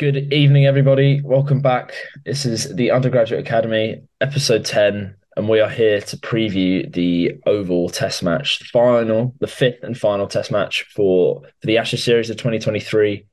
[0.00, 1.20] Good evening, everybody.
[1.20, 1.92] Welcome back.
[2.24, 7.90] This is the Undergraduate Academy, episode 10, and we are here to preview the Oval
[7.90, 12.30] Test match, the final, the fifth and final Test match for, for the Ashes series
[12.30, 13.26] of 2023.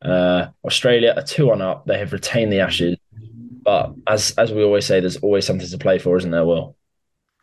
[0.00, 1.86] Uh, Australia are two on up.
[1.86, 2.96] They have retained the Ashes,
[3.64, 6.46] but as as we always say, there's always something to play for, isn't there?
[6.46, 6.76] Will?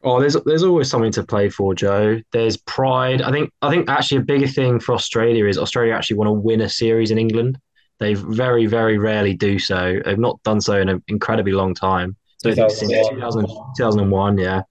[0.04, 2.22] Oh, there's there's always something to play for, Joe.
[2.32, 3.24] There's pride.
[3.24, 6.32] I think I think actually a bigger thing for Australia is Australia actually want to
[6.32, 7.60] win a series in England.
[8.00, 10.00] They very, very rarely do so.
[10.04, 12.16] They've not done so in an incredibly long time.
[12.38, 13.16] So 2001.
[13.16, 13.46] 2000,
[13.78, 14.62] 2001, yeah.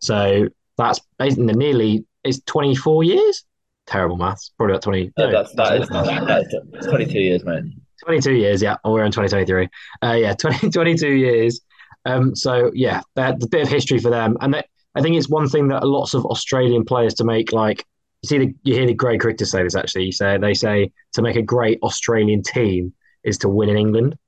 [0.00, 3.44] So that's basically nearly it's 24 years.
[3.86, 4.52] Terrible maths.
[4.56, 5.12] Probably about 20.
[5.16, 7.80] Yeah, no, that's, that is, that is 22 years, man.
[8.04, 8.76] 22 years, yeah.
[8.84, 9.68] Oh, we're in 2023.
[10.02, 11.60] Uh, yeah, 20, 22 years.
[12.04, 14.56] Um, so yeah, that's a bit of history for them, and
[14.94, 17.84] I think it's one thing that lots of Australian players to make like
[18.22, 20.04] you see the, you hear the great cricketers say this actually.
[20.04, 22.92] You say they say to make a great Australian team
[23.24, 24.18] is to win in England.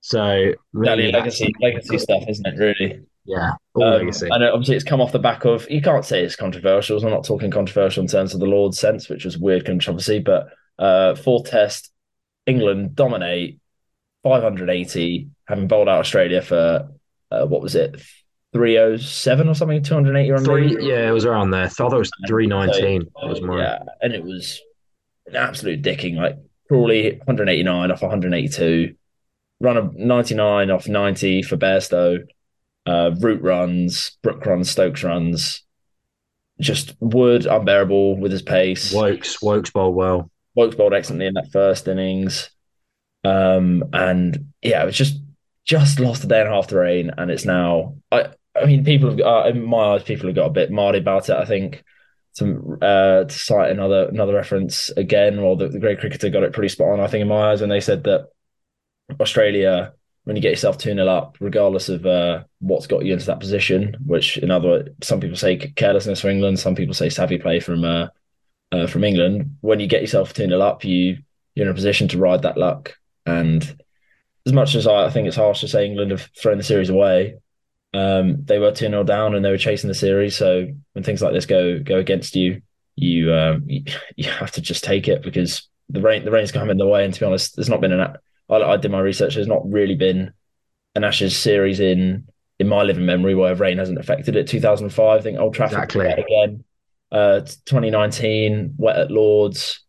[0.00, 2.58] So really legacy legacy stuff, isn't it?
[2.58, 3.02] Really.
[3.26, 4.28] Yeah, um, legacy.
[4.30, 5.68] And obviously, it's come off the back of.
[5.70, 7.02] You can't say it's controversial.
[7.02, 10.18] I'm not talking controversial in terms of the Lord's sense, which was weird controversy.
[10.18, 11.90] But uh, fourth test,
[12.44, 13.60] England dominate
[14.24, 16.90] 580, having bowled out Australia for
[17.30, 18.00] uh, what was it,
[18.54, 21.64] 307 or something, 280 run Three, Yeah, it was around there.
[21.64, 23.02] I thought it was 319.
[23.02, 23.58] So, was more.
[23.58, 24.60] Yeah, and it was
[25.26, 26.14] an absolute dicking.
[26.14, 26.36] Like
[26.68, 28.94] Crawley 189 off 182,
[29.60, 32.24] run of 99 off 90 for Bairstow,
[32.86, 35.62] uh, Root runs, Brook runs, Stokes runs.
[36.60, 38.92] Just Wood unbearable with his pace.
[38.92, 40.30] Woakes, Woakes bowled well.
[40.54, 42.50] Woakes bowled excellently in that first innings.
[43.24, 45.18] Um, and yeah, it was just
[45.64, 47.96] just lost a day and a half to rain, and it's now.
[48.12, 50.98] I I mean, people have uh, in my eyes, people have got a bit mardy
[50.98, 51.36] about it.
[51.36, 51.82] I think
[52.32, 56.52] some uh, to cite another another reference again, well, the, the great cricketer got it
[56.52, 57.00] pretty spot on.
[57.00, 58.28] I think in my eyes when they said that
[59.20, 59.92] Australia,
[60.24, 63.40] when you get yourself two 0 up, regardless of uh, what's got you into that
[63.40, 67.60] position, which in other some people say carelessness for England, some people say savvy play
[67.60, 68.08] from uh,
[68.72, 69.56] uh, from England.
[69.60, 71.18] When you get yourself two 0 up, you
[71.54, 72.94] you're in a position to ride that luck.
[73.26, 73.76] And
[74.46, 76.90] as much as I, I think it's harsh to say England have thrown the series
[76.90, 77.36] away,
[77.94, 80.36] um, they were 2 0 down and they were chasing the series.
[80.36, 82.60] So when things like this go go against you,
[82.96, 83.84] you, um, you,
[84.16, 87.04] you have to just take it because the rain the rain's coming in the way.
[87.04, 88.16] And to be honest, there's not been an
[88.50, 89.36] I, I did my research.
[89.36, 90.32] There's not really been
[90.94, 92.26] an Ashes series in
[92.58, 94.46] in my living memory where rain hasn't affected it.
[94.46, 96.06] 2005, I think Old Trafford exactly.
[96.06, 96.64] again.
[97.10, 99.80] Uh, 2019, wet at Lords.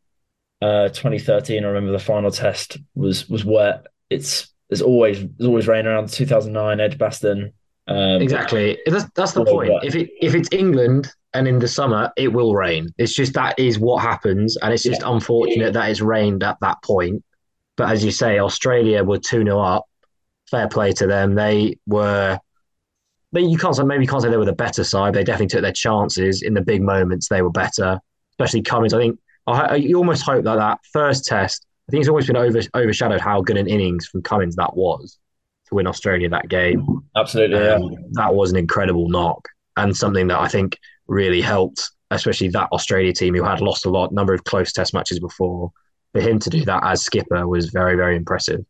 [0.62, 3.88] Uh, 2013, I remember the final test was was wet.
[4.10, 7.54] It's there's always there's always rain around 2009 Edgbaston.
[7.88, 8.80] Um, exactly.
[8.86, 9.72] That's that's the point.
[9.84, 12.90] If it if it's England and in the summer it will rain.
[12.98, 15.12] It's just that is what happens, and it's just yeah.
[15.12, 17.24] unfortunate that it's rained at that point.
[17.78, 19.86] But as you say, Australia were two 0 up.
[20.50, 21.36] Fair play to them.
[21.36, 22.40] They were.
[23.32, 25.14] They, you can't say maybe you can't say they were the better side.
[25.14, 27.28] They definitely took their chances in the big moments.
[27.28, 28.00] They were better,
[28.32, 28.94] especially Cummins.
[28.94, 31.66] I think I, you almost hope that that first test.
[31.88, 35.20] I think it's always been over, overshadowed how good an innings from Cummins that was
[35.68, 36.86] to win Australia that game.
[37.16, 37.98] Absolutely, um, yeah.
[38.12, 40.78] That was an incredible knock and something that I think
[41.08, 44.94] really helped, especially that Australia team who had lost a lot, number of close Test
[44.94, 45.72] matches before.
[46.14, 48.66] For him to do that as skipper was very, very impressive.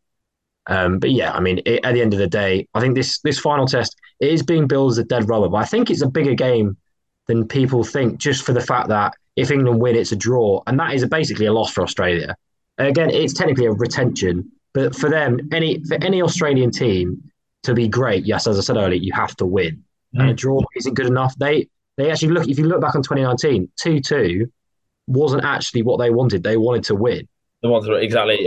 [0.66, 3.20] Um, but yeah, I mean, it, at the end of the day, I think this
[3.20, 6.08] this final test is being billed as a dead rubber, but I think it's a
[6.08, 6.76] bigger game
[7.28, 10.78] than people think, just for the fact that if England win, it's a draw, and
[10.80, 12.34] that is basically a loss for Australia.
[12.78, 17.32] Again, it's technically a retention, but for them, any for any Australian team
[17.62, 19.82] to be great, yes, as I said earlier, you have to win.
[20.14, 20.20] Mm.
[20.20, 21.34] And a draw isn't good enough.
[21.38, 24.50] They they actually look if you look back on 2019, 2-2
[25.06, 26.42] wasn't actually what they wanted.
[26.42, 27.26] They wanted to win.
[27.62, 28.46] The ones exactly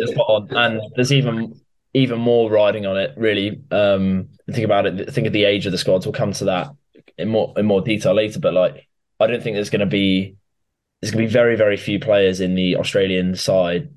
[0.51, 1.59] and there's even
[1.95, 3.15] even more riding on it.
[3.17, 5.11] Really, um, think about it.
[5.11, 6.05] Think of the age of the squads.
[6.05, 6.69] We'll come to that
[7.17, 8.39] in more in more detail later.
[8.39, 8.87] But like,
[9.19, 10.35] I don't think there's going to be
[11.01, 13.89] there's going to be very very few players in the Australian side.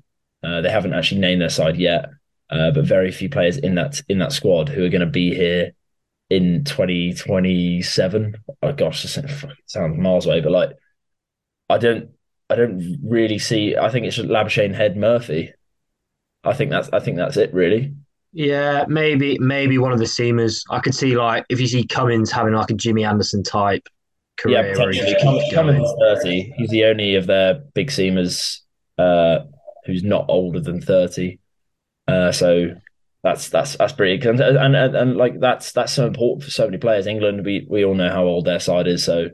[0.43, 2.09] Uh, they haven't actually named their side yet
[2.49, 5.33] uh, but very few players in that in that squad who are going to be
[5.33, 5.73] here
[6.29, 8.35] in 2027.
[8.61, 9.17] Oh gosh, this
[9.65, 10.71] sounds miles away, but like
[11.69, 12.09] I don't
[12.49, 13.75] I don't really see.
[13.75, 15.53] I think it's Labuschagne, Head, Murphy.
[16.43, 17.93] I think that's I think that's it really.
[18.33, 20.63] Yeah, maybe maybe one of the seamers.
[20.69, 23.87] I could see like if you see Cummins having like a Jimmy Anderson type
[24.37, 24.65] career.
[24.65, 25.51] Yeah, potentially.
[25.53, 26.53] Cummins thirty.
[26.57, 28.59] He's the only of their big seamers
[28.97, 29.39] uh,
[29.85, 31.39] who's not older than thirty.
[32.07, 32.75] Uh, so
[33.23, 36.65] that's that's that's pretty and, and, and and like that's that's so important for so
[36.65, 37.07] many players.
[37.07, 39.29] England, we we all know how old their side is, so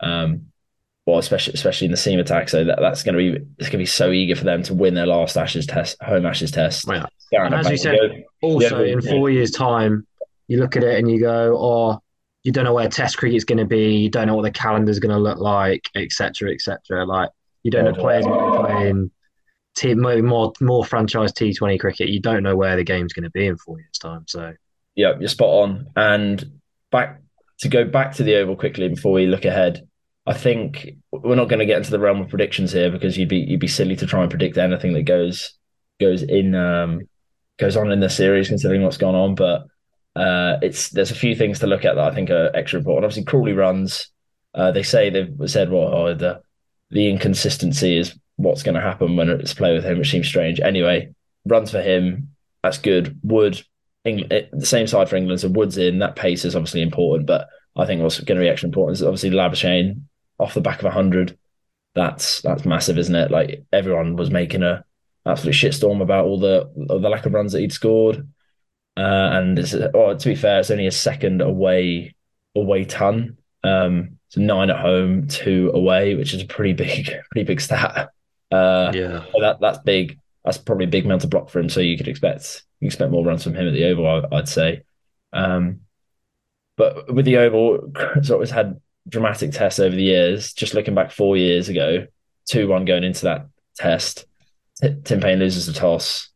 [0.00, 0.46] um,
[1.06, 2.48] well, especially especially in the seam attack.
[2.48, 4.74] So that, that's going to be it's going to be so eager for them to
[4.74, 6.86] win their last Ashes test, home Ashes test.
[6.88, 7.06] Yeah.
[7.46, 10.06] and as you said, also in four years' time,
[10.48, 12.00] you look at it and you go, "Oh,
[12.44, 13.96] you don't know where Test cricket's going to be.
[13.96, 17.28] You don't know what the calendar's going to look like, etc., etc." Like
[17.62, 19.10] you don't know players playing
[19.74, 22.08] t- more more franchise T Twenty cricket.
[22.08, 24.24] You don't know where the game's going to be in four years' time.
[24.26, 24.52] So,
[24.94, 25.86] yeah, you're spot on.
[25.96, 26.60] And
[26.90, 27.20] back
[27.60, 29.86] to go back to the oval quickly before we look ahead.
[30.26, 33.28] I think we're not going to get into the realm of predictions here because you'd
[33.28, 35.52] be you'd be silly to try and predict anything that goes
[36.00, 37.02] goes in um,
[37.58, 39.34] goes on in the series considering what's gone on.
[39.34, 39.66] But
[40.16, 43.04] uh, it's there's a few things to look at that I think are extra important.
[43.04, 44.10] Obviously, Crawley runs.
[44.54, 46.40] Uh, they say they've said well oh, the
[46.90, 50.60] the inconsistency is what's going to happen when it's play with him, which seems strange.
[50.60, 51.14] Anyway,
[51.44, 52.34] runs for him.
[52.62, 53.18] That's good.
[53.22, 53.62] Wood,
[54.06, 55.40] eh, the same side for England.
[55.40, 55.98] So Wood's in.
[55.98, 59.02] That pace is obviously important, but I think what's going to be extra important is
[59.02, 60.00] obviously Labuschagne
[60.38, 61.38] off the back of hundred.
[61.94, 63.30] That's that's massive, isn't it?
[63.30, 64.84] Like everyone was making a
[65.26, 68.26] absolute shitstorm about all the all the lack of runs that he'd scored.
[68.96, 72.14] Uh, and it's, to be fair, it's only a second away
[72.54, 73.36] away ton.
[73.62, 78.10] Um, so nine at home, two away, which is a pretty big, pretty big stat.
[78.50, 80.18] Uh, yeah, so that that's big.
[80.44, 81.68] That's probably a big mental block for him.
[81.68, 84.06] So you could expect you expect more runs from him at the Oval.
[84.06, 84.82] I, would say.
[85.32, 85.80] Um,
[86.76, 90.52] but with the Oval, it's always had dramatic tests over the years.
[90.52, 92.06] Just looking back four years ago,
[92.46, 93.46] two one going into that
[93.76, 94.26] test,
[94.80, 96.30] Tim Paine loses the toss.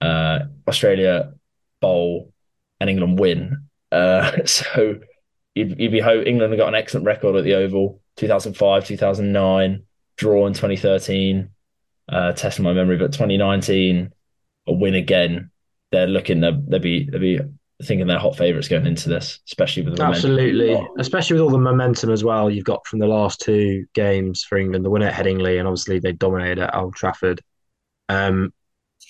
[0.00, 1.32] Uh, Australia
[1.80, 2.32] bowl
[2.80, 3.64] and England win.
[3.90, 4.98] Uh, so
[5.54, 9.82] you'd, you'd be hope England got an excellent record at the Oval 2005, 2009,
[10.16, 11.50] draw in 2013.
[12.06, 14.12] Uh, testing my memory, but 2019
[14.66, 15.50] a win again.
[15.90, 16.40] They're looking.
[16.40, 17.40] They'll, they'll be they'll be
[17.82, 21.00] thinking they're hot favourites going into this, especially with the absolutely, momentum.
[21.00, 24.58] especially with all the momentum as well you've got from the last two games for
[24.58, 27.40] England, the win at Headingley, and obviously they dominated at Old Trafford.
[28.08, 28.52] Um,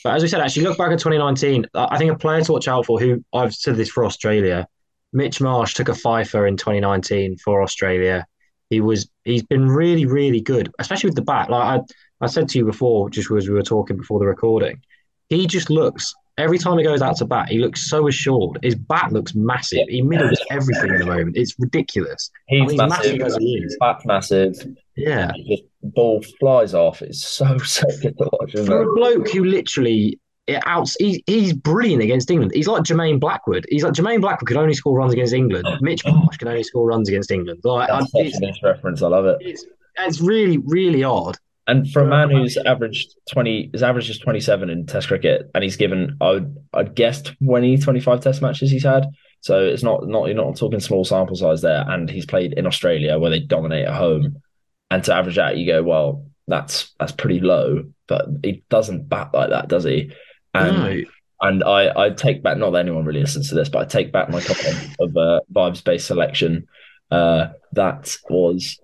[0.03, 1.67] but as we said, actually, look back at 2019.
[1.75, 4.67] I think a player to watch out for, who I've said this for Australia,
[5.13, 8.27] Mitch Marsh took a fifer in 2019 for Australia.
[8.75, 11.51] He was he's been really really good, especially with the bat.
[11.51, 11.85] Like I
[12.21, 14.83] I said to you before, just as we were talking before the recording,
[15.29, 18.59] he just looks every time he goes out to bat, he looks so assured.
[18.63, 19.87] His bat looks massive.
[19.89, 21.37] He middles everything at the moment.
[21.37, 22.31] It's ridiculous.
[22.49, 23.19] He's, I mean, massive.
[23.19, 23.77] massive he is.
[23.81, 24.55] Bat's massive.
[24.97, 25.33] Yeah.
[25.35, 27.03] The ball flies off.
[27.03, 28.53] It's so, so good to watch.
[28.53, 32.53] For a bloke who literally it out, he, he's brilliant against England.
[32.55, 33.67] He's like Jermaine Blackwood.
[33.69, 35.67] He's like Jermaine Blackwood could only score runs against England.
[35.67, 35.79] Oh.
[35.81, 37.61] Mitch Marsh can only score runs against England.
[37.65, 39.03] Like, That's I, such a nice reference.
[39.03, 39.39] I love it.
[39.41, 39.65] It's,
[39.99, 41.39] it's really, really odd.
[41.67, 45.65] And for a man who's averaged 20, his average is 27 in Test cricket, and
[45.65, 49.07] he's given, I would, I'd guess 20, 25 Test matches he's had.
[49.41, 51.85] So it's not, not, you're not talking small sample size there.
[51.89, 54.43] And he's played in Australia where they dominate at home.
[54.91, 59.31] And to average that, you go, well, that's, that's pretty low, but he doesn't bat
[59.33, 60.13] like that, does he?
[60.55, 61.01] And, no.
[61.41, 64.13] and I, I take back, not that anyone really listens to this, but I take
[64.13, 66.67] back my comment of uh, vibes based selection.
[67.11, 68.79] Uh, that was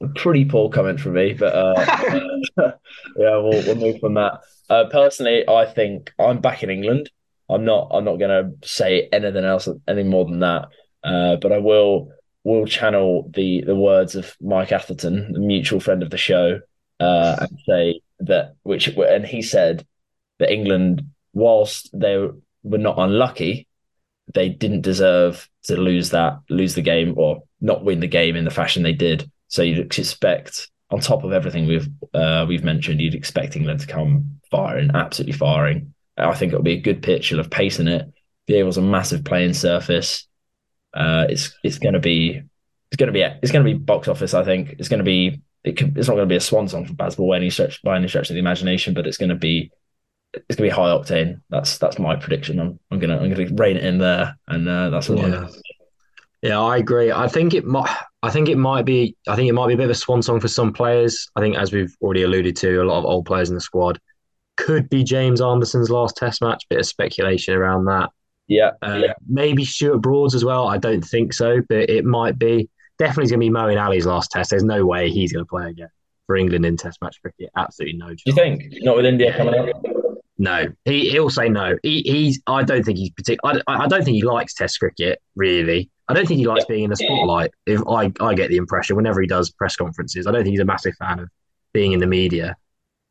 [0.00, 1.74] a pretty poor comment from me, but uh,
[3.16, 4.40] yeah, we'll, we'll move from that.
[4.68, 7.10] Uh, personally, I think I'm back in England.
[7.48, 7.88] I'm not.
[7.92, 8.30] I'm not going
[8.60, 10.68] to say anything else any more than that.
[11.04, 12.10] Uh, but I will
[12.42, 16.60] will channel the the words of Mike Atherton, the mutual friend of the show,
[16.98, 19.86] uh, and say that which and he said
[20.38, 21.02] that England,
[21.32, 22.28] whilst they
[22.62, 23.66] were not unlucky,
[24.34, 28.44] they didn't deserve to lose that lose the game or not win the game in
[28.44, 29.30] the fashion they did.
[29.48, 33.86] So you'd expect, on top of everything we've uh, we've mentioned, you'd expect England to
[33.86, 35.94] come firing, absolutely firing.
[36.16, 37.30] I think it'll be a good pitch.
[37.30, 38.12] You'll have pace in it.
[38.46, 40.26] The Oval's a massive playing surface.
[40.94, 42.42] Uh, it's it's going to be
[42.90, 44.34] it's going to be it's going to be box office.
[44.34, 46.68] I think it's going to be it could, it's not going to be a swan
[46.68, 49.30] song for Bazball by any stretch by any stretch of the imagination, but it's going
[49.30, 49.70] to be
[50.48, 51.40] it's going to be high octane.
[51.50, 52.60] That's that's my prediction.
[52.60, 55.48] I'm I'm gonna I'm gonna rein it in there, and uh, that's what yeah.
[56.42, 57.10] Yeah, I agree.
[57.10, 57.94] I think it might.
[58.22, 59.16] I think it might be.
[59.26, 61.28] I think it might be a bit of a swan song for some players.
[61.34, 63.98] I think, as we've already alluded to, a lot of old players in the squad
[64.56, 66.64] could be James Anderson's last Test match.
[66.68, 68.10] Bit of speculation around that.
[68.48, 69.14] Yeah, uh, yeah.
[69.28, 70.68] maybe Stuart Broad's as well.
[70.68, 72.68] I don't think so, but it might be.
[72.98, 74.48] Definitely going to be Moeen Ali's last Test.
[74.48, 75.90] There's no way he's going to play again
[76.26, 77.50] for England in Test match cricket.
[77.56, 78.22] Absolutely no chance.
[78.24, 79.68] Do you think not with India coming up?
[80.38, 81.76] No, he he'll say no.
[81.82, 82.40] He, he's.
[82.46, 83.62] I don't think he's particular.
[83.66, 85.90] I, I don't think he likes Test cricket really.
[86.08, 87.50] I don't think he likes being in the spotlight.
[87.66, 90.60] If I, I get the impression whenever he does press conferences, I don't think he's
[90.60, 91.28] a massive fan of
[91.72, 92.56] being in the media.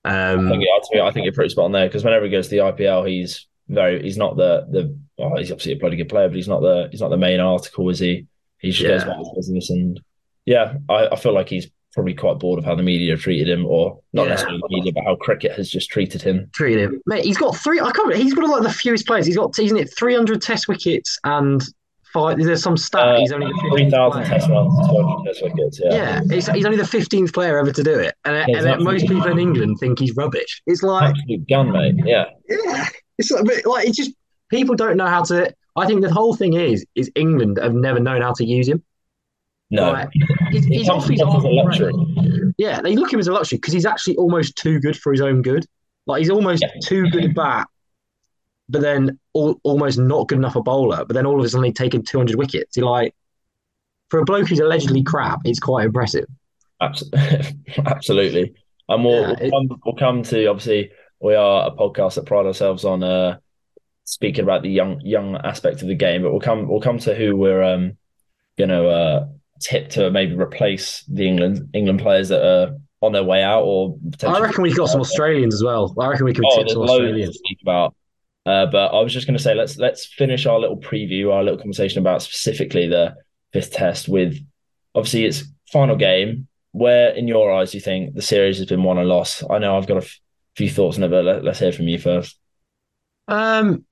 [0.05, 2.51] Um, I, think, I think you're pretty spot on there because whenever he goes to
[2.51, 6.27] the IPL, he's very he's not the the well, he's obviously a bloody good player,
[6.27, 8.27] but he's not the he's not the main article, is he?
[8.59, 8.89] He just yeah.
[8.89, 9.99] goes about his business and
[10.45, 13.65] yeah, I, I feel like he's probably quite bored of how the media treated him,
[13.65, 14.29] or not Yeah.
[14.29, 16.47] necessarily the media, but how cricket has just treated him.
[16.53, 17.25] Treated him, mate.
[17.25, 17.79] He's got three.
[17.79, 18.15] I can't.
[18.15, 19.25] He's got like the fewest players.
[19.25, 21.63] He's got, isn't it, three hundred Test wickets and
[22.13, 22.37] five.
[22.37, 23.07] There's some stat.
[23.07, 24.25] Uh, he's only Three 15th player.
[24.25, 25.79] test runs, two hundred test wickets.
[25.83, 28.83] Yeah, Yeah, he's, he's only the fifteenth player ever to do it, and, Yeah, and
[28.83, 30.61] most people in England think he's rubbish.
[30.67, 31.95] It's like, absolute gun, mate.
[32.05, 32.87] Yeah, yeah,
[33.17, 34.11] it's bit like it's just
[34.49, 35.53] people don't know how to.
[35.77, 38.83] I think the whole thing is is England have never known how to use him.
[39.71, 40.09] No, Like,
[40.51, 41.91] he's, he he's off his across arm luxury.
[41.91, 42.53] break.
[42.57, 45.11] Yeah, they look at him as a luxury because he's actually almost too good for
[45.11, 45.65] his own good.
[46.07, 46.69] Like he's almost Yeah.
[46.83, 47.67] too good at bat,
[48.69, 51.03] but then al- almost not good enough a bowler.
[51.05, 52.77] But then all of a sudden he's taken 200 wickets.
[52.77, 53.15] You're like,
[54.09, 56.25] for a bloke who's allegedly crap, it's quite impressive.
[56.81, 57.09] Abs-
[57.85, 58.53] Absolutely.
[58.87, 62.25] And we'll, Yeah, we'll, it- come, we'll come to obviously we are a podcast that
[62.27, 63.37] pride ourselves on uh
[64.03, 67.15] speaking about the young young aspect of the game, but we'll come we'll come to
[67.15, 67.97] who we're um
[68.59, 69.27] gonna uh
[69.65, 73.97] tip to maybe replace the England England players that are on their way out or
[74.25, 75.93] I reckon we've got some Australians as well.
[75.99, 77.37] I reckon we can Oh, tip some Australians.
[77.37, 77.95] speak about.
[78.45, 81.43] Uh, but I was just going to say let's let's finish our little preview, our
[81.43, 83.15] little conversation about specifically the
[83.53, 84.37] fifth test with
[84.93, 86.47] obviously it's final game.
[86.71, 89.43] Where in your eyes do you think the series has been won or lost?
[89.49, 90.19] I know I've got a f-
[90.57, 92.37] few thoughts on it, but let, let's hear from you first.
[93.27, 93.85] Um,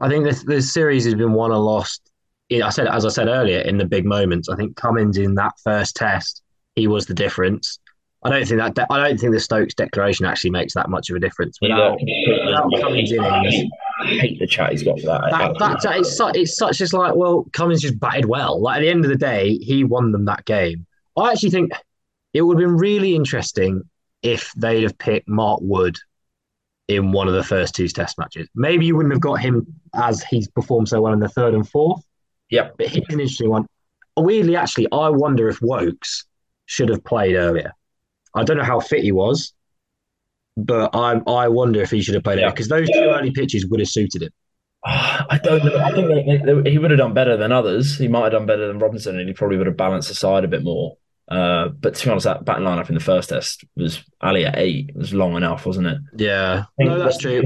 [0.00, 2.07] I think this this series has been won or lost.
[2.48, 4.48] Yeah, I said as I said earlier in the big moments.
[4.48, 6.42] I think Cummins in that first test,
[6.76, 7.78] he was the difference.
[8.22, 11.08] I don't think that de- I don't think the Stokes declaration actually makes that much
[11.08, 13.20] of a difference without without Cummins in.
[13.20, 15.22] I hate the chat he's got for that.
[15.30, 18.60] That, that, that it's, su- it's such as like well Cummins just batted well.
[18.60, 20.86] Like at the end of the day, he won them that game.
[21.16, 21.72] I actually think
[22.32, 23.82] it would have been really interesting
[24.22, 25.96] if they'd have picked Mark Wood
[26.88, 28.48] in one of the first two Test matches.
[28.54, 31.68] Maybe you wouldn't have got him as he's performed so well in the third and
[31.68, 32.02] fourth.
[32.50, 32.74] Yep.
[32.78, 33.66] But he's an interesting one.
[34.16, 36.24] Weirdly, actually, I wonder if Woakes
[36.66, 37.72] should have played earlier.
[38.34, 39.52] I don't know how fit he was,
[40.56, 42.44] but I I wonder if he should have played Yeah.
[42.46, 44.30] earlier because those two early pitches would have suited him.
[44.84, 45.76] I don't know.
[45.78, 47.96] I think they, they, he would have done better than others.
[47.98, 50.44] He might have done better than Robinson, and he probably would have balanced the side
[50.44, 50.96] a bit more.
[51.28, 54.56] Uh, but to be honest, that batting lineup in the first test was Ali at
[54.58, 54.88] eight.
[54.90, 55.98] It was long enough, wasn't it?
[56.16, 57.42] Yeah, no, that's true.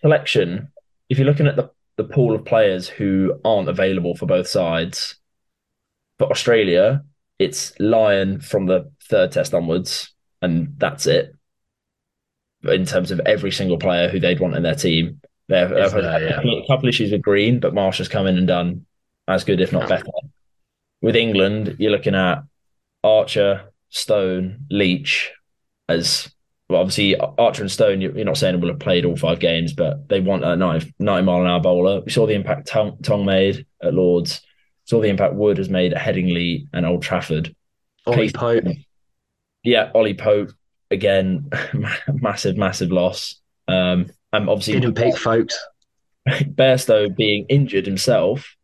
[0.00, 0.68] Selection.
[1.10, 5.16] If you're looking at the, the pool of players who aren't available for both sides,
[6.18, 7.04] for Australia,
[7.40, 11.34] it's Lyon from the third test onwards, and that's it.
[12.62, 16.22] In terms of every single player who they'd want in their team, they've, had there,
[16.22, 16.40] yeah.
[16.40, 18.86] a couple issues with Green, but Marsh has come in and done
[19.26, 20.06] as good, if not better.
[21.02, 22.44] With England, you're looking at
[23.02, 25.32] Archer, Stone, Leach
[25.88, 26.30] as
[26.68, 26.80] well.
[26.80, 30.20] Obviously, Archer and Stone, you're not saying will have played all five games, but they
[30.20, 32.00] want a 90, 90 mile an hour bowler.
[32.00, 34.40] We saw the impact Tongue, Tongue made at Lords,
[34.84, 37.54] saw the impact Wood has made at Headingley and Old Trafford.
[38.06, 38.64] Ollie Case- Pope.
[39.64, 40.50] Yeah, Ollie Pope
[40.90, 41.50] again,
[42.12, 43.40] massive, massive loss.
[43.66, 45.58] Um, and obviously Didn't pick Foakes.
[46.28, 48.54] Bairstow being injured himself,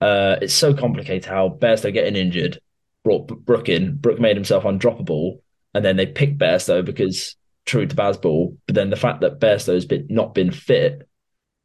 [0.00, 2.60] uh, it's so complicated how Bairstow getting injured
[3.04, 3.96] brought Brook in.
[3.96, 5.40] Brook made himself undroppable,
[5.74, 8.56] and then they picked Bairstow because true to Bazball.
[8.66, 11.08] But then the fact that Bairstow's been not been fit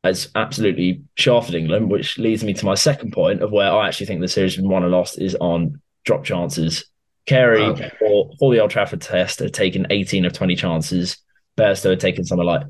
[0.04, 4.06] has absolutely shafted England, which leads me to my second point of where I actually
[4.08, 6.86] think the series has been won and lost is on drop chances.
[7.26, 7.76] Carey Oh.
[8.00, 11.18] for, for the Old Trafford test had taken 18 of 20 chances.
[11.58, 12.64] Bairstow had taken something like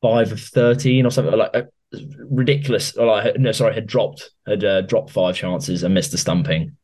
[0.00, 1.62] five of 13 or something like uh,
[2.30, 2.96] ridiculous.
[2.96, 6.76] Or like, no, sorry, had dropped had uh, dropped five chances and missed a stumping.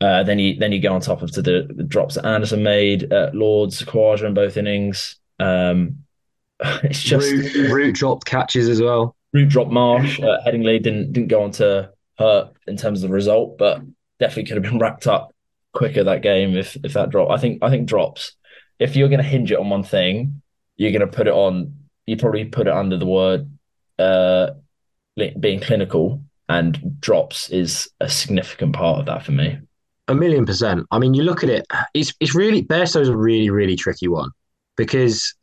[0.00, 2.62] Uh, then you then you go on top of to the, the drops that Anderson
[2.62, 5.16] made at Lords, Khawaja in both innings.
[5.40, 6.04] Um,
[6.60, 9.16] it's just Root, Root dropped catches as well.
[9.32, 13.14] root drop Marsh uh, Headingley didn't didn't go on to hurt in terms of the
[13.14, 13.80] result, but
[14.20, 15.34] definitely could have been wrapped up
[15.72, 17.30] quicker that game if if that drop.
[17.30, 18.36] I think I think drops.
[18.78, 20.42] If you're going to hinge it on one thing,
[20.76, 21.74] you're going to put it on.
[22.06, 23.50] You probably put it under the word
[23.98, 24.50] uh,
[25.16, 29.58] being clinical, and drops is a significant part of that for me.
[30.08, 30.86] A million percent.
[30.90, 34.30] I mean, you look at it, it's it's really Bairstow's a really, really tricky one
[34.76, 35.34] because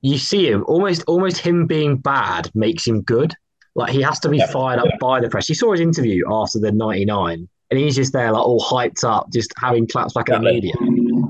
[0.00, 3.32] you see him almost almost him being bad makes him good.
[3.74, 4.46] Like he has to be Yeah.
[4.46, 5.48] fired up by the press.
[5.48, 9.28] You saw his interview after the 99, and he's just there like all hyped up,
[9.32, 10.72] just having claps back at the media.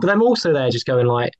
[0.01, 1.33] But I'm also there just going like,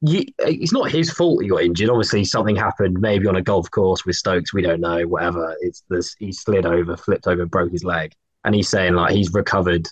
[0.00, 1.90] you, it's not his fault he got injured.
[1.90, 4.54] Obviously, something happened, maybe on a golf course with Stokes.
[4.54, 5.02] We don't know.
[5.02, 5.54] Whatever.
[5.60, 6.14] It's this.
[6.18, 8.12] He slid over, flipped over, broke his leg,
[8.44, 9.86] and he's saying like he's recovered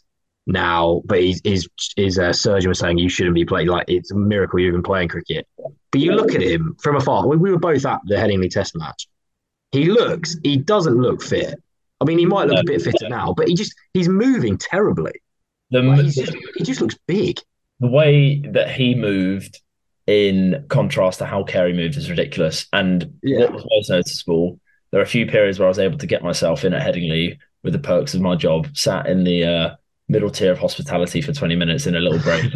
[0.47, 3.69] now, but he's, his his uh, surgeon was saying you shouldn't be playing.
[3.69, 5.47] Like it's a miracle you're even playing cricket.
[5.93, 7.27] But you look at him from afar.
[7.27, 9.07] We, we were both at the Headingley Test match.
[9.73, 10.37] He looks.
[10.43, 11.55] He doesn't look fit.
[12.01, 15.13] I mean, he might look a bit fitter now, but he just he's moving terribly.
[15.71, 17.39] The, Like, just, he just looks big.
[17.79, 19.61] the way that he moved
[20.07, 22.67] in contrast to how Carey moved is ridiculous.
[22.73, 23.41] And Yeah.
[23.45, 24.59] what was most noticeable,
[24.91, 27.39] there are a few periods where I was able to get myself in at Headingley
[27.63, 29.77] with the perks of my job, sat in the uh,
[30.11, 32.53] middle tier of hospitality for 20 minutes in a little break.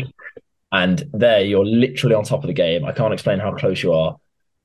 [0.72, 2.84] and there you're literally on top of the game.
[2.84, 4.16] I can't explain how close you are.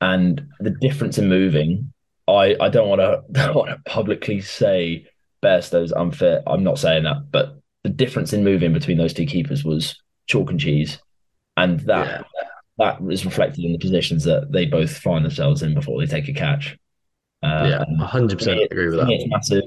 [0.01, 1.93] And the difference in moving,
[2.27, 5.05] I, I don't want to don't want to publicly say
[5.43, 6.43] Bairstow's unfit.
[6.47, 10.49] I'm not saying that, but the difference in moving between those two keepers was chalk
[10.49, 10.99] and cheese.
[11.57, 12.47] And that Yeah.
[12.77, 16.27] that is reflected in the positions that they both find themselves in before they take
[16.29, 16.77] a catch.
[17.43, 19.09] Uh, yeah, and hundred for percent me, agree with that.
[19.09, 19.63] It's massive.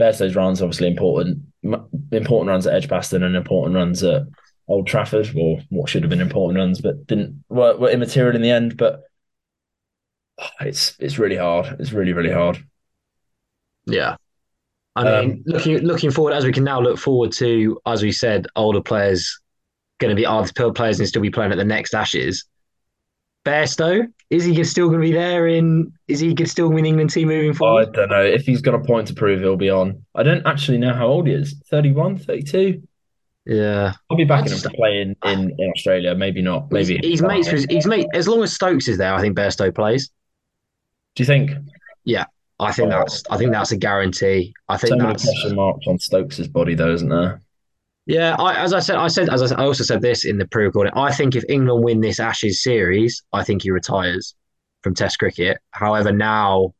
[0.00, 1.38] Bairstow's runs obviously important.
[1.62, 4.22] Important runs at Edgbaston and important runs at
[4.68, 8.42] Old Trafford, or what should have been important runs, but didn't were, were immaterial in
[8.42, 8.76] the end.
[8.76, 9.02] But
[10.60, 11.76] it's it's really hard.
[11.78, 12.58] It's really really hard.
[13.86, 14.16] Yeah.
[14.96, 18.12] I mean, Um, looking looking forward as we can now look forward to, as we
[18.12, 19.40] said, older players
[19.98, 22.44] going to be older players and still be playing at the next Ashes.
[23.50, 25.92] Bairstow, is he still going to be there in?
[26.06, 27.88] Is he still going to be in England team moving forward?
[27.88, 29.40] I don't know if he's got a point to prove.
[29.40, 30.04] He'll be on.
[30.14, 31.54] I don't actually know how old he is.
[31.70, 32.82] 31, 32?
[33.46, 36.14] yeah, I'll be backing just- to play in, in, in Australia.
[36.14, 36.70] Maybe not.
[36.70, 39.12] Maybe he's mates with he's mate as long as Stokes is there.
[39.14, 40.10] I think Bairstow plays.
[41.16, 41.50] Do you think
[42.04, 42.26] Yeah,
[42.60, 42.98] I think Oh.
[43.00, 44.54] that's I think that's a guarantee.
[44.68, 47.40] I think so many that's question marks on Stokes' body, though, isn't there?
[48.10, 50.46] Yeah, I, as I said, I said as I, I also said this in the
[50.48, 50.92] pre-recording.
[50.96, 54.34] I think if England win this Ashes series, I think he retires
[54.82, 55.58] from Test cricket.
[55.70, 56.74] However, now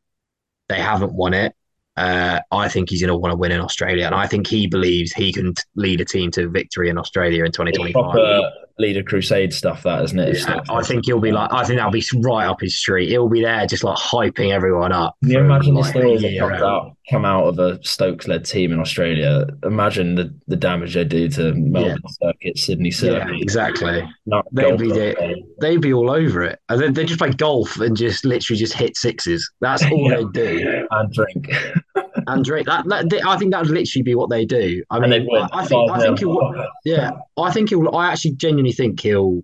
[0.68, 1.54] they haven't won it.
[1.96, 4.66] Uh, I think he's going to want to win in Australia, and I think he
[4.66, 7.92] believes he can t- lead a team to victory in Australia in 2025.
[7.92, 10.38] proper leader crusade stuff, that isn't it?
[10.38, 11.52] Yeah, I think he'll be like.
[11.52, 13.08] I think that'll be right up his street.
[13.10, 15.14] He'll be there, just like hyping everyone up.
[15.22, 16.62] Can you imagine the like, a stories that come out.
[16.62, 19.46] out, come out of a Stokes-led team in Australia?
[19.64, 23.40] Imagine the, the damage they do to Melbourne circuit, Sydney Yeah, circuit.
[23.40, 24.08] exactly.
[24.26, 25.12] not They'll golf be there.
[25.14, 25.38] circuit.
[25.60, 26.58] They'd be all over it.
[26.68, 29.50] And then they just play golf and just literally just hit sixes.
[29.60, 30.16] That's all Yeah.
[30.16, 30.24] they
[30.62, 30.86] do.
[30.90, 31.50] and drink.
[32.32, 34.82] And Drake, that, that I think that would literally be what they do.
[34.90, 35.28] I mean.
[35.34, 37.94] I, I think, I think he'll, yeah, I think he'll.
[37.94, 39.42] I actually genuinely think he'll,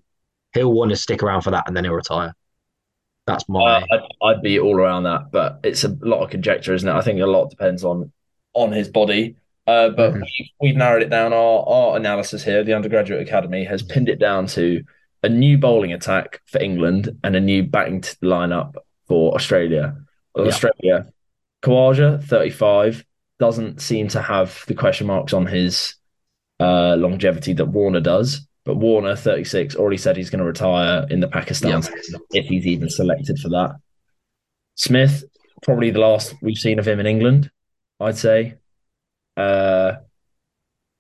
[0.55, 2.35] he'll want to stick around for that, and then he'll retire.
[3.27, 3.61] That's my.
[3.61, 6.93] Uh, I'd, I'd be all around that, but it's a lot of conjecture, isn't it?
[6.95, 8.13] I think a lot depends on
[8.55, 9.37] on his body.
[9.67, 10.21] Uh, but Mhm.
[10.21, 11.33] we've, we've narrowed it down.
[11.33, 14.85] Our, our analysis here, the undergraduate academy, has pinned it down to
[15.25, 18.75] a new bowling attack for England and a new batting t- lineup
[19.09, 19.97] for Australia.
[20.37, 20.53] Well, Yeah.
[20.53, 21.07] Australia,
[21.63, 23.05] Khawaja, 35,
[23.39, 25.95] doesn't seem to have the question marks on his
[26.61, 28.47] uh, longevity that Warner does.
[28.65, 32.19] But Warner, 36, already said he's going to retire in the Pakistan Yeah.
[32.33, 33.77] if he's even selected for that.
[34.75, 35.25] Smith,
[35.63, 37.51] probably the last we've seen of him in England,
[38.01, 38.55] I'd say.
[39.37, 39.95] Uh,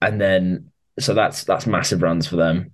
[0.01, 2.73] and then so that's that's massive runs for them.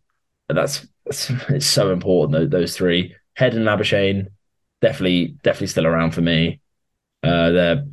[0.48, 3.14] That's, that's it's so important those, those three.
[3.34, 4.26] Head and Labuschagne,
[4.80, 6.60] definitely definitely still around for me.
[7.22, 7.84] Uh, they're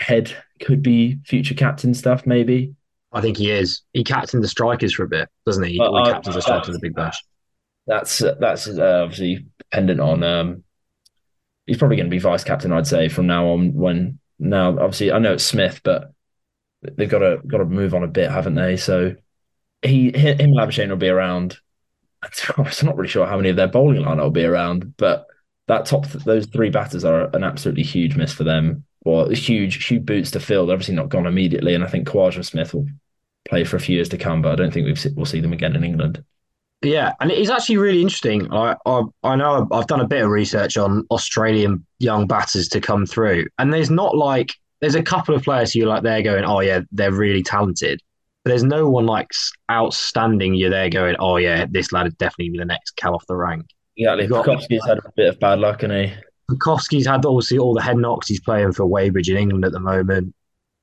[0.00, 2.74] Head could be future captain stuff maybe.
[3.12, 3.82] I think he is.
[3.92, 5.78] He captained the strikers for a bit, doesn't he?
[5.78, 7.22] Uh, he uh, captains the strikers in the Big Bash.
[7.86, 10.22] That's that's uh, obviously dependent on.
[10.22, 10.64] Um,
[11.66, 13.74] he's probably going to be vice captain, I'd say, from now on.
[13.74, 16.12] When now, obviously, I know it's Smith, but
[16.82, 18.76] they've got to got to move on a bit, haven't they?
[18.76, 19.14] So
[19.82, 21.58] he him and Labuschagne will be around.
[22.56, 25.26] I'm not really sure how many of their bowling line will be around, but
[25.68, 28.84] that top those three batters are an absolutely huge miss for them.
[29.04, 30.66] Or huge, huge boots to fill.
[30.66, 32.88] They're obviously not gone immediately, and I think Khawaja Smith will
[33.48, 34.42] play for a few years to come.
[34.42, 36.24] But I don't think we've, we'll see them again in England.
[36.82, 38.52] Yeah, and it's actually really interesting.
[38.52, 42.80] I, I I know I've done a bit of research on Australian young batters to
[42.80, 46.22] come through, and there's not like there's a couple of players who you're like they're
[46.22, 48.00] going, oh yeah, they're really talented,
[48.42, 49.28] but there's no one like
[49.70, 50.54] outstanding.
[50.54, 53.66] You're there going, oh yeah, this lad would definitely the next Cal off the rank.
[53.96, 54.26] Exactly.
[54.26, 56.12] Got- had a bit of bad luck, and he.
[56.50, 58.28] Pucovski's had obviously all the head knocks.
[58.28, 60.32] He's playing for Weybridge in England at the moment.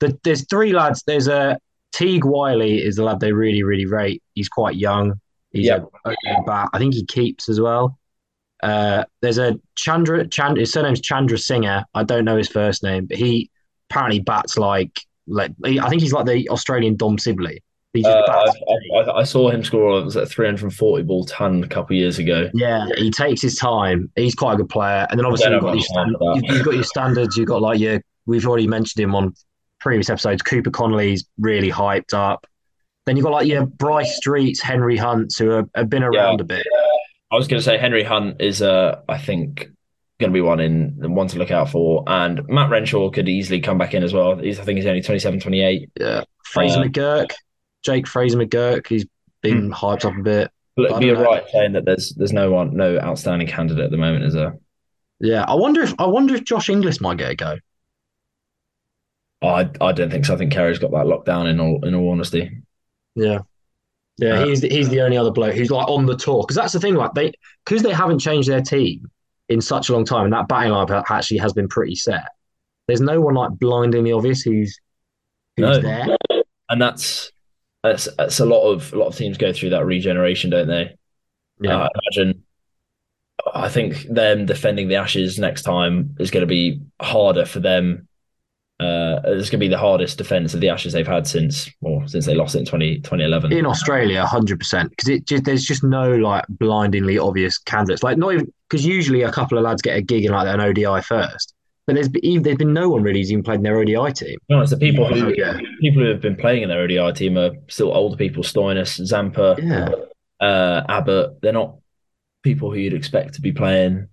[0.01, 1.03] The, there's three lads.
[1.07, 1.57] There's a
[1.93, 4.21] Teague Wyllie is the lad they really really rate.
[4.33, 5.13] He's quite young.
[5.51, 5.79] He's Yeah.
[6.05, 6.69] a bat.
[6.73, 7.97] I think he keeps as well.
[8.61, 10.27] Uh, there's a Chandra.
[10.27, 11.85] Chand, his surname's Chandra Singer.
[11.93, 13.49] I don't know his first name, but he
[13.89, 17.61] apparently bats like like I think he's like the Australian Dom Sibley.
[17.95, 18.51] Uh.
[18.95, 19.99] I, I, I saw him score.
[19.99, 22.49] It was a 340 ball ton a couple years ago.
[22.53, 24.11] Yeah, he takes his time.
[24.15, 25.05] He's quite a good player.
[25.09, 27.37] And then obviously you've got, your stand, I'm fine with you've, got your standards.
[27.37, 28.01] You've got like your.
[28.25, 29.33] We've already mentioned him on
[29.79, 30.41] previous episodes.
[30.41, 32.47] Cooper Connolly's really hyped up.
[33.05, 36.45] Then you've got like your Bryce Streets, Henry Hunt, who have, have been around a
[36.45, 36.65] bit.
[37.31, 39.67] I was going to say Henry Hunt is, uh, I think,
[40.19, 43.59] going to be one in one to look out for, and Matt Renshaw could easily
[43.59, 44.37] come back in as well.
[44.37, 45.89] He's, I think he's only 27, 28.
[45.99, 47.33] Yeah, Fraser Uh, McGurk,
[47.83, 48.87] Jake Fraser McGurk.
[48.87, 49.05] He's
[49.41, 50.51] been hyped up a bit.
[50.75, 51.23] But I be don't know.
[51.25, 54.57] right saying that there's there's no one no outstanding candidate at the moment, is there?
[55.19, 57.57] Yeah, I wonder if I wonder if Josh Inglis might get a go.
[59.41, 60.33] Oh, I I don't think so.
[60.33, 62.61] I think Carey's got that locked down in all in all honesty.
[63.15, 63.39] Yeah.
[64.19, 66.55] Yeah, Uh, he's the, he's the only other bloke who's like on the tour because
[66.55, 66.93] that's the thing.
[66.95, 67.33] Like they
[67.65, 69.09] because they haven't changed their team
[69.49, 72.25] in such a long time, and that batting lineup actually has been pretty set.
[72.87, 74.79] There's no one like blindingly obvious who's
[75.57, 75.79] who's No.
[75.79, 76.15] there.
[76.69, 77.31] And that's
[77.83, 80.95] that's that's a lot of a lot of teams go through that regeneration, don't they?
[81.61, 82.43] Yeah, Uh, I imagine.
[83.53, 88.07] I think them defending the Ashes next time is going to be harder for them.
[88.79, 92.05] Uh, it's going to be the hardest defense of the Ashes they've had since, well,
[92.07, 93.51] since they lost it in 20, 2011.
[93.53, 98.03] in Australia, hundred percent because it just there's just no like blindingly obvious candidates.
[98.03, 100.59] Like not even because usually a couple of lads get a gig in like an
[100.59, 101.53] ODI first,
[101.85, 104.37] but there's been, there's been no one really who's even played in their ODI team.
[104.49, 105.57] No, it's the people who Oh, yeah.
[105.81, 108.43] people who have been playing in their ODI team are still older people.
[108.43, 109.89] Stoinis, Zampa, Yeah,
[110.39, 111.41] uh, Abbott.
[111.41, 111.75] They're not
[112.41, 114.07] people who you'd expect to be playing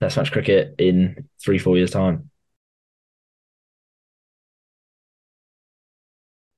[0.00, 2.30] Test match cricket in three, four years' time.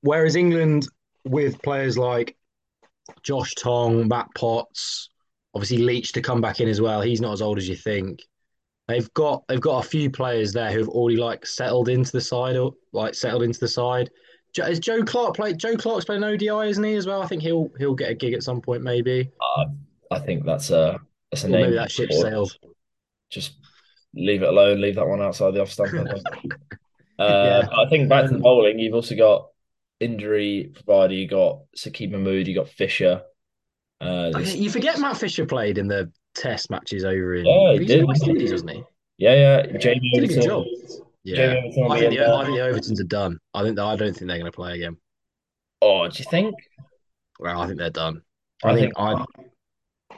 [0.01, 0.87] Whereas England,
[1.25, 2.35] with players like
[3.23, 5.09] Josh Tongue, Matt Potts,
[5.53, 7.01] obviously Leach to come back in as well.
[7.01, 8.19] He's not as old as you think.
[8.87, 12.21] They've got they've got a few players there who have already like settled into the
[12.21, 14.09] side or like settled into the side.
[14.53, 15.57] Jo- Is Joe Clark played?
[15.57, 17.21] Joe Clark's playing ODI, isn't he as well?
[17.21, 19.29] I think he'll he'll get a gig at some point, maybe.
[19.39, 19.65] Uh,
[20.11, 20.99] I think that's a
[21.31, 21.61] that's a Or name.
[21.61, 22.57] maybe that ship sailed.
[23.29, 23.53] Just
[24.13, 24.81] leave it alone.
[24.81, 25.93] Leave that one outside the off stump.
[25.93, 26.53] I think.
[27.19, 27.69] Uh, Yeah.
[27.77, 28.79] I think back to the bowling.
[28.79, 29.49] You've also got
[29.99, 31.13] injury provider.
[31.13, 32.47] You got Saqib Mahmood.
[32.47, 33.21] You got Fisher.
[33.99, 37.45] Uh, this- You forget Matt Fisher played in the Test matches over in.
[37.45, 38.07] Yeah, he did.
[38.07, 38.83] West Indies, wasn't he?
[39.17, 39.77] yeah, yeah.
[39.77, 40.65] Jamie Did a good job.
[41.23, 41.35] Yeah.
[41.35, 41.57] Jamie
[41.89, 42.33] I think, the.
[42.33, 43.39] I think the Overtons are done.
[43.53, 44.97] I think I don't think they're going to play again.
[45.81, 46.55] Oh, do you think?
[47.39, 48.21] Well, I think they're done.
[48.63, 49.25] I, I think, think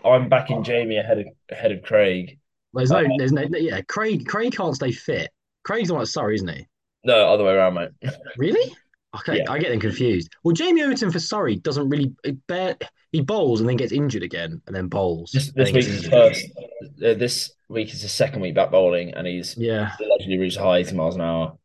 [0.06, 0.08] I.
[0.08, 2.40] I'm backing Jamie ahead of ahead of Craig.
[2.74, 3.82] There's no, Uh, there's no, yeah.
[3.88, 5.30] Craig, Craig can't stay fit.
[5.64, 6.68] Craig's the one at Surrey, isn't he?
[7.06, 7.90] No, other way around, mate.
[8.38, 8.74] Really?
[9.16, 9.52] Okay, Yeah.
[9.52, 10.36] I get them confused.
[10.44, 12.14] Well, Jamie Overton for Surrey doesn't really.
[12.48, 12.76] Bear,
[13.12, 15.32] he bowls and then gets injured again, and then bowls.
[15.32, 16.46] This this week is his first.
[16.58, 20.62] Uh, this week is his second week back bowling, and he's Yeah, allegedly reached a
[20.64, 21.58] high 80 miles an hour.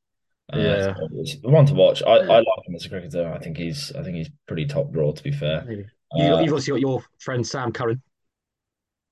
[0.52, 0.94] Uh, Yeah.
[0.94, 2.02] so it's one to watch.
[2.02, 3.32] I, I like him as a cricketer.
[3.32, 5.12] I think he's I think he's pretty top draw.
[5.12, 5.86] To be fair, maybe.
[6.14, 8.02] You, Uh, you've obviously got your friend Sam Curran.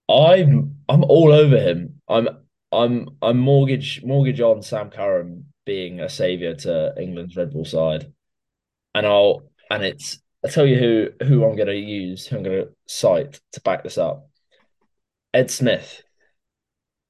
[0.09, 2.01] I'm I'm all over him.
[2.09, 2.29] I'm
[2.73, 8.13] I'm I'm mortgage mortgage on Sam Curran being a savior to England's Red Bull side,
[8.97, 12.43] and I'll and it's I tell you who who I'm going to use, who I'm
[12.43, 14.29] going to cite to back this up.
[15.35, 16.03] Ed Smith.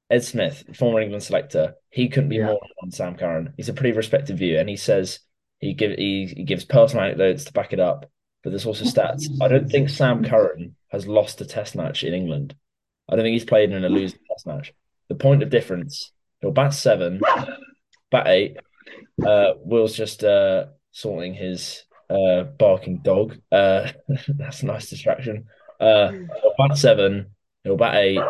[0.08, 2.46] Ed Smith, former England selector, he couldn't be Yeah.
[2.46, 3.54] more on Sam Curran.
[3.56, 5.18] He's a pretty respected view, and he says
[5.58, 8.10] he give he, he gives personal anecdotes to back it up.
[8.44, 9.26] But there's also stats.
[9.42, 12.54] I don't think Sam Curran has lost a Test match in England.
[13.08, 14.72] I don't think he's played in a losing Test match.
[15.08, 17.20] The point of difference: he'll bat seven,
[18.12, 18.56] bat eight.
[19.24, 23.36] Uh, Will's just uh, sorting his uh, barking dog.
[23.52, 23.90] Uh,
[24.28, 25.44] that's a nice distraction.
[25.78, 27.26] Uh, he'll bat seven.
[27.64, 28.20] He'll bat eight.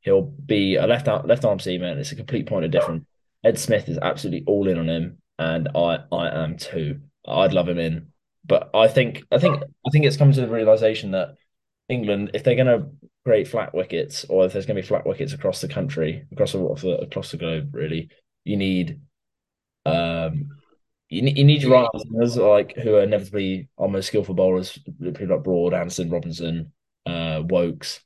[0.00, 3.04] He'll be a left arm left arm seamer, and it's a complete point of difference.
[3.44, 7.00] Ed Smith is absolutely all in on him, and I I am too.
[7.26, 8.08] I'd love him in,
[8.46, 11.34] but I think I think I think it's come to the realization that
[11.88, 12.88] England, if they're going to
[13.24, 16.52] create flat wickets, or if there's going to be flat wickets across the country, across
[16.52, 16.60] the
[17.02, 18.08] across the globe, really,
[18.44, 19.00] you need
[19.84, 20.48] um
[21.14, 24.78] you need, you need your right armers like who are inevitably our most skillful bowlers,
[25.00, 26.72] people like Broad, Anderson, Robinson,
[27.06, 28.00] uh, Woakes.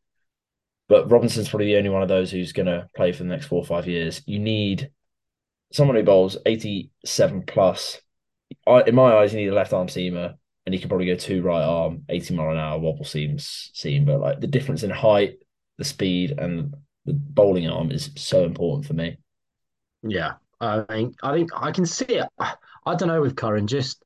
[0.88, 3.46] But Robinson's probably the only one of those who's going to play for the next
[3.46, 4.22] four or five years.
[4.26, 4.90] You need
[5.72, 8.00] someone who bowls 87 plus.
[8.66, 11.16] I, in my eyes, you need a left arm seamer, and he can probably go
[11.16, 14.04] two right arm, 80 mile an hour wobble seams seam.
[14.04, 15.38] But like the difference in height,
[15.76, 19.18] the speed, and the bowling arm is so important for me.
[20.02, 22.28] Yeah, I think I think I can see it.
[22.38, 24.02] I don't know with Curran, just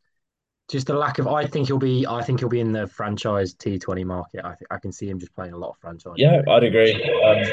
[0.70, 1.26] just the lack of.
[1.26, 2.06] I think he'll be.
[2.06, 4.44] I think he'll be in the franchise T Twenty market.
[4.44, 6.14] I think I can see him just playing a lot of franchise.
[6.16, 6.92] Yeah, I'd agree.
[7.24, 7.44] Um,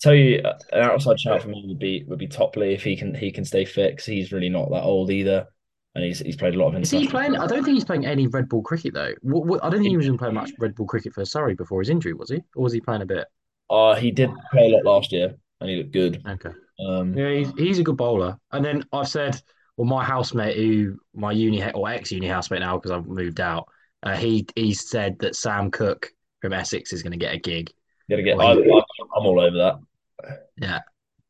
[0.00, 2.96] tell you, uh, an outside shout for me would be would be Topley if he
[2.96, 5.46] can he can stay fit 'cause he's really not that old either,
[5.94, 7.36] and he's he's played a lot of Is he playing?
[7.36, 9.14] I don't think he's playing any red ball cricket though.
[9.22, 11.54] What, what, I don't think he was even playing much red ball cricket for Surrey
[11.54, 12.42] before his injury, was he?
[12.56, 13.26] Or was he playing a bit?
[13.70, 16.22] Uh, he did play a lot last year, and he looked good.
[16.28, 16.50] Okay.
[16.78, 18.38] Um, Yeah, he's, he's a good bowler.
[18.52, 19.40] And then I've said,
[19.76, 23.68] well, my housemate, who my uni or ex uni housemate now because I've moved out,
[24.02, 26.10] uh, he he said that Sam Cook
[26.40, 27.72] from Essex is going to get a gig.
[28.10, 28.38] gotta get.
[28.38, 30.38] I, I'm all over that.
[30.58, 30.80] Yeah,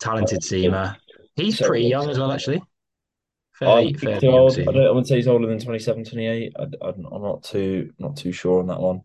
[0.00, 0.96] talented seamer.
[1.36, 2.58] He's So- pretty young as well, actually.
[2.58, 4.58] I Fairly, fairly too old.
[4.58, 6.52] I, don't, I wouldn't say he's older than 27, 28.
[6.58, 9.02] I, I'm I'm not too not too sure on that one.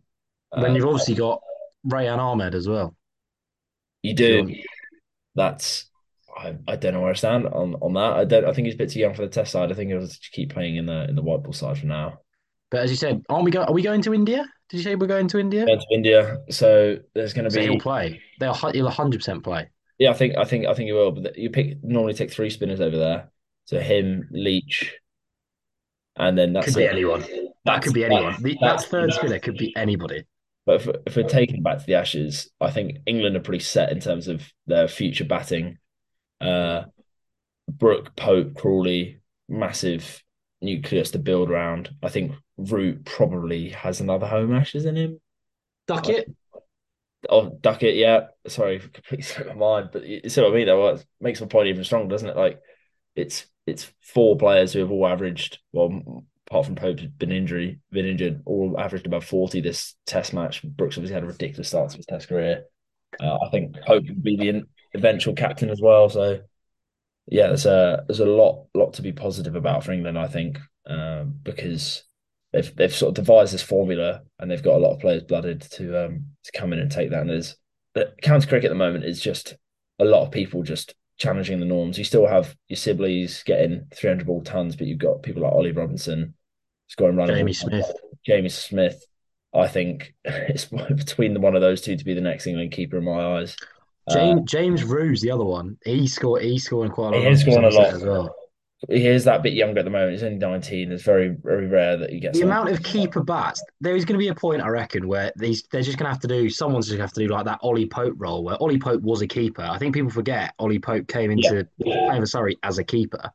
[0.51, 1.39] Then Uh, you've obviously got
[1.83, 2.95] Rehan Ahmed as well.
[4.01, 4.53] you do.
[5.35, 5.88] That's
[6.39, 8.13] I, I don't know where I stand on, on that.
[8.13, 8.45] I don't.
[8.45, 9.71] I think he's a bit too young for the test side.
[9.71, 12.19] I think he'll just keep playing in the in the white ball side for now.
[12.71, 13.63] But as you said, aren't we go?
[13.63, 14.45] Are we going to India?
[14.69, 15.65] Did you say we're going to India?
[15.65, 18.21] Going to India, so there's going to So be he'll play.
[18.39, 19.69] They'll he'll 100 percent play.
[19.97, 20.11] yeah.
[20.11, 21.11] I think I think I think he will.
[21.11, 23.31] But you pick normally take three spinners over there.
[23.65, 24.95] So him, Leach,
[26.15, 26.91] and then that's Could be it.
[26.91, 27.23] anyone.
[27.65, 28.35] That could be anyone.
[28.41, 30.23] The, that that's- third spinner could be anybody.
[30.65, 33.91] But if, if we're taking back to the Ashes, I think England are pretty set
[33.91, 35.77] in terms of their future batting.
[36.41, 36.83] Uh,
[37.69, 40.23] Brook, Pope, Crawley, massive
[40.61, 41.89] nucleus to build around.
[42.01, 45.21] I think Root probably has another home Ashes in him.
[45.87, 46.29] Duckett.
[47.29, 48.27] Oh, Duckett, yeah.
[48.47, 49.89] Sorry, completely slipped my mind.
[49.91, 50.87] But you see what I mean, though?
[50.89, 52.37] It makes my point even stronger, doesn't it?
[52.37, 52.59] Like,
[53.15, 57.79] it's it's four players who have all averaged, well, apart from Pope, who's been injury,
[57.91, 60.63] been injured, all averaged about 40 this test match.
[60.63, 62.63] Brook's obviously had a ridiculous start to his test career.
[63.19, 66.09] Uh, I think Pope would be the eventual captain as well.
[66.09, 66.41] So,
[67.27, 70.59] yeah, there's a there's a lot lot to be positive about for England, I think,
[70.87, 72.03] um, because
[72.53, 75.61] they've they've sort of devised this formula and they've got a lot of players blooded
[75.61, 77.21] to um to come in and take that.
[77.21, 77.55] And there's
[77.93, 79.55] the county cricket at the moment is just
[79.99, 81.97] a lot of people just challenging the norms.
[81.97, 85.71] You still have your Sibleys getting 300 ball tons, but you've got people like Ollie
[85.71, 86.33] Robinson
[86.87, 87.35] scoring running.
[87.35, 87.91] Jamie Smith.
[88.25, 89.05] Jamie Smith.
[89.53, 92.97] I think it's between the one of those two to be the next England keeper
[92.97, 93.55] in my eyes.
[94.09, 95.77] Uh, James James Ruse, the other one.
[95.85, 96.43] He scored.
[96.43, 97.25] He's scoring quite a lot.
[97.25, 97.93] He is scoring a lot.
[97.93, 98.33] as well.
[98.89, 100.13] he is that bit younger at the moment.
[100.13, 100.91] He's only 19.
[100.91, 104.13] It's very, very rare that he gets The amount of keeper bats, there is going
[104.17, 106.49] to be a point, I reckon, where these they're just going to have to do.
[106.49, 109.01] Someone's just going to have to do like that Ollie Pope role, where Ollie Pope
[109.01, 109.63] was a keeper.
[109.63, 113.31] I think people forget Ollie Pope came into playing for Surrey as a keeper.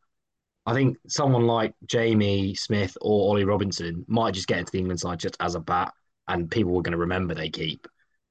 [0.67, 4.99] I think someone like Jamie Smith or Ollie Robinson might just get into the England
[4.99, 5.93] side just as a bat,
[6.27, 7.87] and people were going to remember they keep.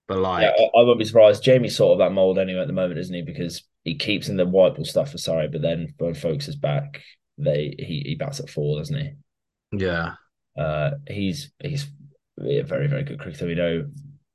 [0.08, 1.44] But like, Yeah, I, I won't be surprised.
[1.44, 3.22] Jamie's sort of that mold anyway at the moment, isn't he?
[3.22, 6.56] Because he keeps in the white ball stuff for Surrey, but then when Foakes is
[6.56, 7.02] back,
[7.38, 9.12] they he, he bats at four, doesn't he?
[9.72, 10.16] yeah,
[10.58, 11.88] Uh, he's he's
[12.40, 13.48] a very very good cricketer.
[13.48, 13.90] We know,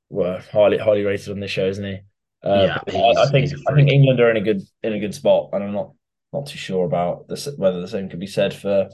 [0.09, 1.99] well, highly highly rated on this show, isn't he?
[2.43, 3.91] Uh, Yeah, I, I think I think.
[3.91, 5.93] England are in a good in a good spot, and I'm not
[6.33, 8.89] not too sure about this whether the same could be said for,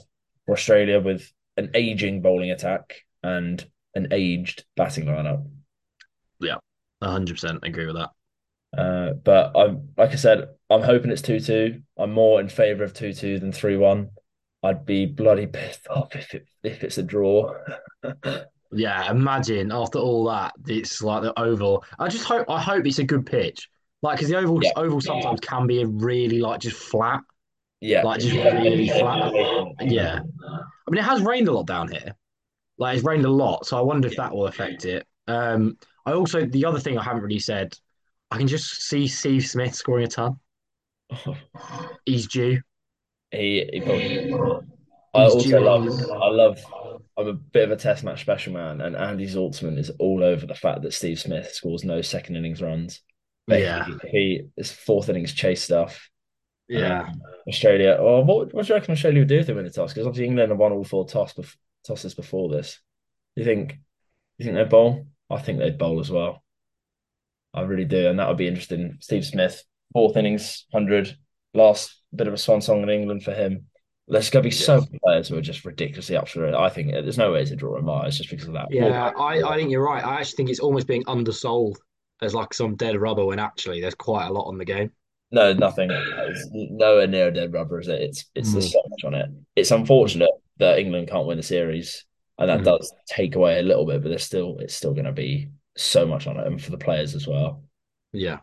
[0.46, 5.46] for Australia with an aging bowling attack and an aged batting lineup.
[7.10, 8.10] Hundred percent agree with that.
[8.76, 11.82] Uh, but I'm like I said, I'm hoping it's two two.
[11.96, 14.10] I'm more in favour of two two than three one.
[14.62, 17.54] I'd be bloody pissed off if it if it's a draw.
[18.72, 21.84] Yeah, imagine after all that, it's like the oval.
[21.98, 23.68] I just hope I hope it's a good pitch.
[24.02, 24.72] Like, because the oval Yeah.
[24.76, 27.20] oval sometimes can be a really like just flat.
[27.80, 29.32] yeah, Like, just really flat.
[29.82, 32.14] Yeah, I mean it has rained a lot down here.
[32.78, 35.06] Like it's rained a lot, so I wonder if that will affect it.
[35.28, 37.74] Um, I also the other thing I haven't really said,
[38.30, 40.38] I can just see Steve Smith scoring a ton.
[42.06, 42.60] He's due.
[43.30, 44.32] he, he probably.
[45.14, 45.88] I also love.
[46.10, 46.58] I love.
[47.18, 50.46] I'm a bit of a Test match special man, and Andy Zaltzman is all over
[50.46, 53.00] the fact that Steve Smith scores no second innings runs.
[53.46, 53.86] But Yeah.
[54.02, 56.10] he, he his fourth innings chase stuff.
[56.68, 57.96] Yeah, um, Australia.
[58.00, 59.92] Well, what, what do you reckon Australia would do if they win the toss?
[59.94, 62.80] Because obviously England have won all four toss bef- tosses before this.
[63.36, 63.78] Do you think?
[64.38, 65.06] You think they'd bowl?
[65.30, 66.42] I think they'd bowl as well.
[67.54, 68.98] I really do, and that would be interesting.
[69.00, 69.62] Steve Smith,
[69.92, 71.16] fourth innings, hundred,
[71.54, 73.66] last bit of a swan song in England for him.
[74.08, 76.54] There's going to be so many players who are just ridiculously up for it.
[76.54, 78.68] I think there's no way to draw a my eyes just because of that.
[78.70, 79.10] yeah.
[79.18, 80.04] I, I think you're right.
[80.04, 81.78] I actually think it's almost being undersold
[82.22, 84.92] as like some dead rubber when actually there's quite a lot on the game.
[85.32, 85.90] No, nothing.
[85.90, 88.00] It's nowhere near a dead rubber, is it?
[88.00, 88.72] It's it's there's Mm.
[88.72, 89.28] so much on it.
[89.56, 92.04] It's unfortunate that England can't win the series,
[92.38, 92.64] and that Mm.
[92.64, 96.06] does take away a little bit, but there's still it's still going to be so
[96.06, 97.62] much on it, and for the players as well.
[98.12, 98.40] Yeah,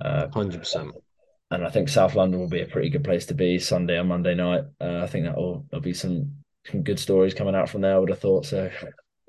[0.00, 0.92] Uh, hundred percent.
[1.50, 4.08] and I think South London will be a pretty good place to be Sunday and
[4.08, 4.64] Monday night.
[4.80, 6.34] Uh, I think that will there'll be some
[6.66, 7.94] some good stories coming out from there.
[7.94, 8.70] I would have thought so.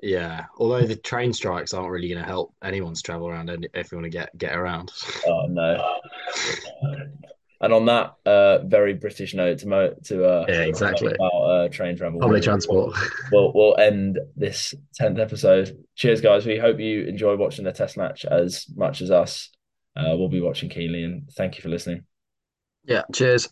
[0.02, 3.92] Yeah, although the train strikes aren't really going to help anyone's travel around and if
[3.92, 4.90] you want to get get around.
[5.26, 5.98] Oh no.
[7.62, 11.12] And on that uh, very British note, to mo- to uh, Yeah, exactly.
[11.14, 12.96] about uh, train travel, Public transport.
[13.30, 15.76] we'll we'll end this tenth episode.
[15.94, 16.46] Cheers, guys.
[16.46, 19.50] We hope you enjoy watching the test match as much as us.
[19.94, 22.04] Uh, we'll be watching keenly, and thank you for listening.
[22.84, 23.48] Yeah, cheers.